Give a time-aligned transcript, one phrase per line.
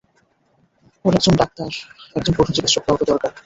[1.05, 1.69] ওর একজন ডাক্তার,
[2.15, 3.31] একজন পশুচিকিত্সক, কাউকে দরকার!